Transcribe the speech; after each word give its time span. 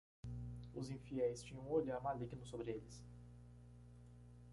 Os 0.73 0.89
infiéis 0.89 1.43
tinham 1.43 1.61
um 1.63 1.69
olhar 1.69 2.01
maligno 2.01 2.43
sobre 2.43 2.71
eles. 2.71 3.03